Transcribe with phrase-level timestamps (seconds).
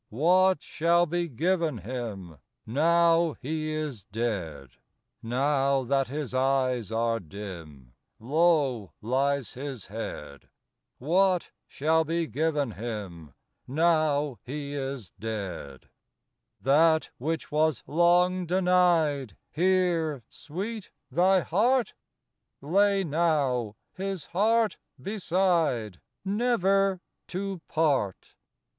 [0.09, 4.69] What shall be given him, Now he is dead?
[5.21, 10.49] Now that his eyes are dim, Low lies his head?
[10.97, 13.35] What shall be given him,
[13.67, 15.87] Now he is dead?
[16.59, 21.93] That which was long denied Here, Sweet, thy heart
[22.59, 28.33] Lay now his heart beside, Never to part.